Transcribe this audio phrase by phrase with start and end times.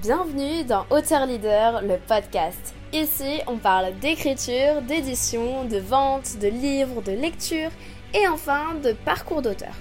[0.00, 2.72] Bienvenue dans Auteur Leader, le podcast.
[2.92, 7.70] Ici, on parle d'écriture, d'édition, de vente, de livres, de lecture
[8.14, 9.74] et enfin de parcours d'auteur.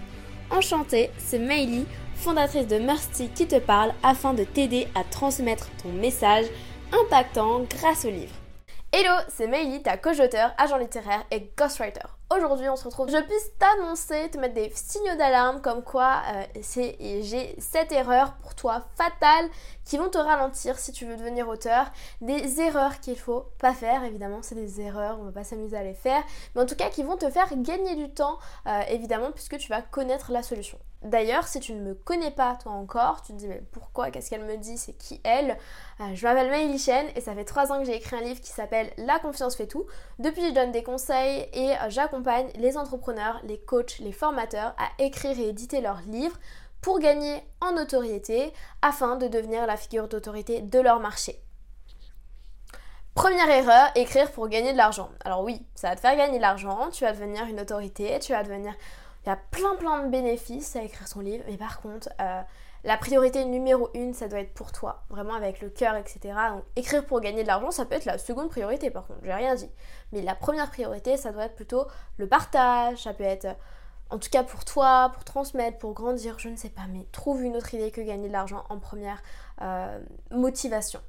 [0.50, 1.86] Enchantée, c'est Meili,
[2.16, 6.48] fondatrice de Mercy qui te parle afin de t'aider à transmettre ton message
[6.92, 8.34] impactant grâce au livre.
[8.92, 12.17] Hello, c'est Meili, ta coach d'auteur, agent littéraire et ghostwriter.
[12.30, 13.10] Aujourd'hui, on se retrouve.
[13.10, 16.44] Je puisse t'annoncer, te mettre des signaux d'alarme comme quoi euh,
[17.22, 19.50] j'ai cette erreur pour toi fatale
[19.86, 21.86] qui vont te ralentir si tu veux devenir auteur.
[22.20, 25.84] Des erreurs qu'il faut pas faire, évidemment, c'est des erreurs, on va pas s'amuser à
[25.84, 26.22] les faire,
[26.54, 29.70] mais en tout cas qui vont te faire gagner du temps, euh, évidemment, puisque tu
[29.70, 30.78] vas connaître la solution.
[31.04, 34.32] D'ailleurs, si tu ne me connais pas toi encore, tu te dis mais pourquoi, qu'est-ce
[34.32, 35.52] qu'elle me dit, c'est qui elle?
[36.02, 38.42] Euh, Je m'appelle Maëlie Chen et ça fait trois ans que j'ai écrit un livre
[38.42, 39.86] qui s'appelle La confiance fait tout.
[40.20, 42.17] Depuis, je donne des conseils et j'accompagne
[42.56, 46.38] les entrepreneurs, les coachs, les formateurs à écrire et éditer leurs livres
[46.82, 51.42] pour gagner en notoriété afin de devenir la figure d'autorité de leur marché.
[53.14, 55.10] Première erreur, écrire pour gagner de l'argent.
[55.26, 58.32] Alors oui, ça va te faire gagner de l'argent, tu vas devenir une autorité, tu
[58.32, 58.74] vas devenir...
[59.26, 62.42] Il y a plein plein de bénéfices à écrire son livre, mais par contre, euh,
[62.88, 66.20] la priorité numéro une, ça doit être pour toi, vraiment avec le cœur, etc.
[66.52, 69.34] Donc écrire pour gagner de l'argent, ça peut être la seconde priorité par contre, j'ai
[69.34, 69.70] rien dit.
[70.14, 73.48] Mais la première priorité, ça doit être plutôt le partage, ça peut être
[74.10, 77.44] en tout cas pour toi, pour transmettre, pour grandir, je ne sais pas, mais trouve
[77.44, 79.22] une autre idée que gagner de l'argent en première
[79.62, 80.00] euh,
[80.32, 81.02] motivation.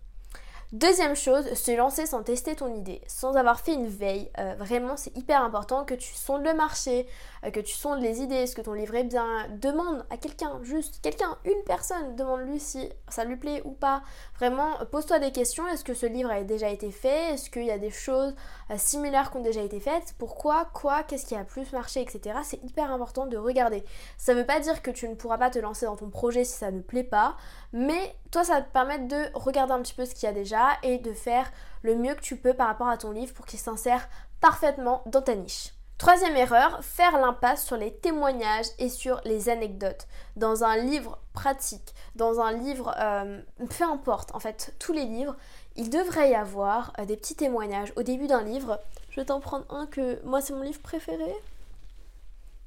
[0.72, 4.30] Deuxième chose, se lancer sans tester ton idée, sans avoir fait une veille.
[4.38, 7.06] Euh, vraiment, c'est hyper important que tu sondes le marché,
[7.46, 9.48] euh, que tu sondes les idées, est-ce que ton livre est bien.
[9.62, 14.02] Demande à quelqu'un, juste quelqu'un, une personne, demande-lui si ça lui plaît ou pas.
[14.36, 15.66] Vraiment, pose-toi des questions.
[15.68, 17.32] Est-ce que ce livre a déjà été fait?
[17.32, 18.34] Est-ce qu'il y a des choses
[18.70, 20.14] euh, similaires qui ont déjà été faites?
[20.18, 20.66] Pourquoi?
[20.74, 21.02] Quoi?
[21.02, 22.02] Qu'est-ce qui a plus marché?
[22.02, 22.20] Etc.
[22.44, 23.84] C'est hyper important de regarder.
[24.18, 26.44] Ça ne veut pas dire que tu ne pourras pas te lancer dans ton projet
[26.44, 27.38] si ça ne plaît pas,
[27.72, 30.32] mais toi, ça va te permettre de regarder un petit peu ce qu'il y a
[30.32, 31.50] déjà et de faire
[31.82, 34.08] le mieux que tu peux par rapport à ton livre pour qu'il s'insère
[34.40, 35.72] parfaitement dans ta niche.
[35.98, 40.06] Troisième erreur, faire l'impasse sur les témoignages et sur les anecdotes.
[40.36, 43.40] Dans un livre pratique, dans un livre, euh,
[43.76, 45.34] peu importe, en fait, tous les livres,
[45.74, 48.78] il devrait y avoir euh, des petits témoignages au début d'un livre.
[49.10, 51.34] Je vais t'en prendre un que moi c'est mon livre préféré.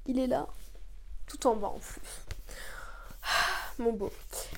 [0.07, 0.47] Il est là,
[1.25, 2.01] tout en bas en plus.
[3.79, 4.11] mon beau.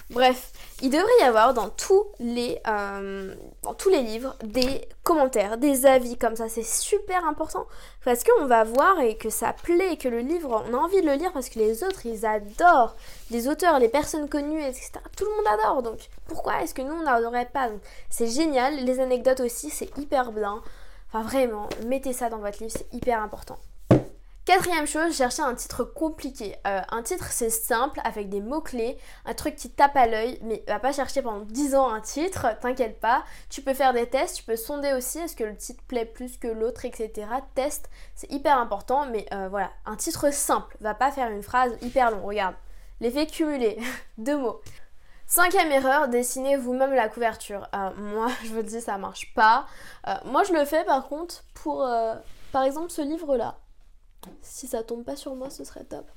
[0.09, 3.33] Bref, il devrait y avoir dans tous les, euh,
[3.63, 6.49] dans tous les livres des commentaires, des avis comme ça.
[6.49, 7.65] C'est super important
[8.03, 11.07] parce qu'on va voir et que ça plaît, que le livre, on a envie de
[11.07, 12.95] le lire parce que les autres, ils adorent.
[13.31, 14.91] Les auteurs, les personnes connues, etc.
[15.17, 15.83] Tout le monde adore.
[15.83, 17.69] Donc pourquoi est-ce que nous, on n'adorerait pas?
[18.09, 18.75] C'est génial.
[18.83, 20.61] Les anecdotes aussi, c'est hyper bien.
[21.07, 23.57] Enfin vraiment, mettez ça dans votre livre, c'est hyper important.
[24.45, 26.57] Quatrième chose, chercher un titre compliqué.
[26.67, 30.65] Euh, un titre c'est simple avec des mots-clés, un truc qui tape à l'œil, mais
[30.67, 33.23] va pas chercher pendant 10 ans un titre, t'inquiète pas.
[33.49, 36.35] Tu peux faire des tests, tu peux sonder aussi est-ce que le titre plaît plus
[36.35, 37.25] que l'autre, etc.
[37.55, 41.71] Test, c'est hyper important, mais euh, voilà, un titre simple, va pas faire une phrase
[41.81, 42.25] hyper longue.
[42.25, 42.55] Regarde,
[42.99, 43.79] l'effet cumulé,
[44.17, 44.59] deux mots.
[45.25, 47.69] Cinquième erreur, dessinez vous-même la couverture.
[47.73, 49.67] Euh, moi, je vous dis, ça marche pas.
[50.25, 51.87] moi, je le fais par contre pour,
[52.51, 53.55] par exemple, ce livre-là.
[54.41, 56.09] Si ça tombe pas sur moi, ce serait top.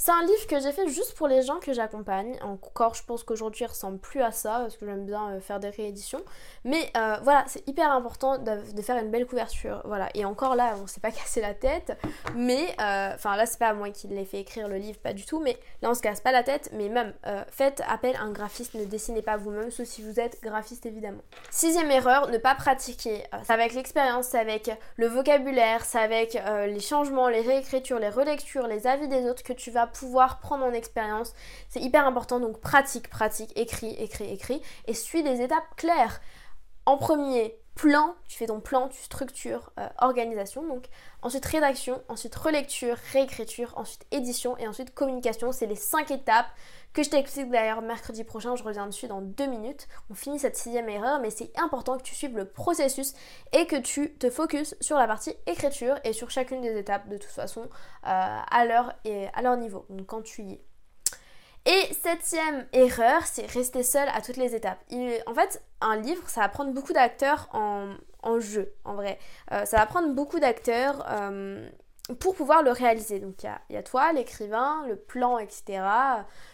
[0.00, 2.38] C'est un livre que j'ai fait juste pour les gens que j'accompagne.
[2.42, 5.58] Encore, je pense qu'aujourd'hui, il ressemble plus à ça parce que j'aime bien euh, faire
[5.58, 6.22] des rééditions.
[6.64, 9.82] Mais euh, voilà, c'est hyper important de, faire une belle couverture.
[9.86, 10.08] Voilà.
[10.14, 11.98] Et encore là, on s'est pas cassé la tête.
[12.36, 15.26] Mais, euh, enfin là, c'est pas moi qui l'ai fait écrire le livre, pas du
[15.26, 15.40] tout.
[15.40, 16.70] Mais là, on se casse pas la tête.
[16.74, 17.12] Mais même,
[17.50, 18.74] faites appel à un graphiste.
[18.74, 21.22] Ne dessinez pas vous-même, sauf si vous êtes graphiste évidemment.
[21.50, 23.24] Sixième erreur, ne pas pratiquer.
[23.42, 28.68] c'est avec l'expérience, c'est avec le vocabulaire, c'est avec les changements, les réécritures, les relectures,
[28.68, 31.34] les avis des autres que tu vas pouvoir prendre en expérience.
[31.68, 36.20] C'est hyper important, donc pratique, pratique, écris, écris, écris, et suis des étapes claires.
[36.86, 40.86] En premier, plan, tu fais ton plan, tu structures, euh, organisation, donc
[41.22, 45.52] ensuite rédaction, ensuite relecture, réécriture, ensuite édition et ensuite communication.
[45.52, 46.48] C'est les cinq étapes
[46.92, 49.86] que je t'explique d'ailleurs mercredi prochain, je reviens dessus dans deux minutes.
[50.10, 53.14] On finit cette sixième erreur, mais c'est important que tu suives le processus
[53.52, 57.16] et que tu te focuses sur la partie écriture et sur chacune des étapes de
[57.16, 57.66] toute façon euh,
[58.02, 58.92] à leur
[59.32, 59.86] à leur niveau.
[59.88, 60.64] Donc quand tu y es.
[61.68, 64.78] Et septième erreur, c'est rester seul à toutes les étapes.
[65.26, 69.18] en fait, un livre, ça va prendre beaucoup d'acteurs en, jeu, en vrai.
[69.52, 71.68] Euh, ça va prendre beaucoup d'acteurs euh,
[72.20, 73.18] pour pouvoir le réaliser.
[73.18, 75.82] Donc il y a, toi, l'écrivain, le plan, etc.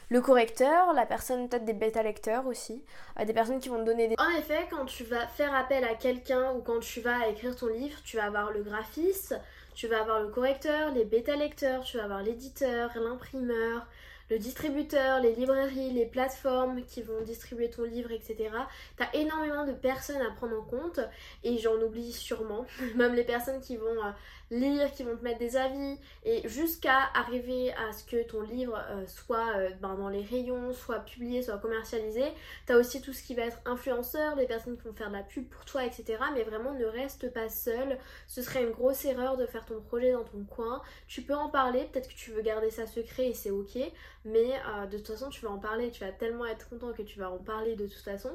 [0.08, 2.84] Le correcteur, la personne, peut-être des bêta-lecteurs aussi.
[3.20, 4.16] Euh, des personnes qui vont te donner des...
[4.18, 7.68] En effet, quand tu vas faire appel à quelqu'un ou quand tu vas écrire ton
[7.68, 9.36] livre, tu vas avoir le graphiste,
[9.76, 13.86] tu vas avoir le correcteur, les bêta-lecteurs, tu vas avoir l'éditeur, l'imprimeur,
[14.30, 18.50] le distributeur, les librairies, les plateformes qui vont distribuer ton livre, etc.
[18.96, 21.00] T'as énormément de personnes à prendre en compte
[21.42, 24.10] et j'en oublie sûrement, même les personnes qui vont euh,
[24.50, 28.80] lire, qui vont te mettre des avis et jusqu'à arriver à ce que ton livre
[28.90, 32.24] euh, soit euh, ben, dans les rayons, soit publié, soit commercialisé.
[32.66, 35.22] T'as aussi tout ce qui va être influenceur, les personnes qui vont faire de la
[35.22, 36.18] pub pour toi, etc.
[36.34, 37.98] Mais vraiment ne reste pas seul.
[38.26, 40.82] Ce serait une grosse erreur de faire ton projet dans ton coin.
[41.08, 43.78] Tu peux en parler, peut-être que tu veux garder ça secret et c'est ok,
[44.24, 47.02] mais euh, de toute façon tu vas en parler, tu vas tellement être content que
[47.02, 48.30] tu vas en parler de toute façon.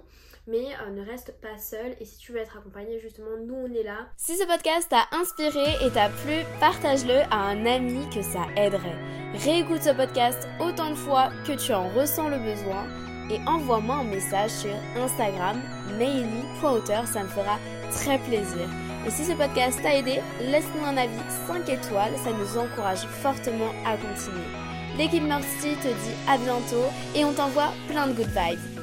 [0.47, 3.83] Mais ne reste pas seul et si tu veux être accompagné, justement, nous on est
[3.83, 4.07] là.
[4.17, 8.97] Si ce podcast t'a inspiré et t'a plu, partage-le à un ami que ça aiderait.
[9.35, 12.87] Réécoute ce podcast autant de fois que tu en ressens le besoin
[13.29, 15.61] et envoie-moi un message sur Instagram,
[15.97, 17.59] maily.auteur, ça me fera
[17.91, 18.67] très plaisir.
[19.05, 23.71] Et si ce podcast t'a aidé, laisse-nous un avis 5 étoiles, ça nous encourage fortement
[23.85, 24.68] à continuer.
[24.99, 26.83] L'équipe Mercy te dit à bientôt
[27.15, 28.78] et on t'envoie plein de good vibes.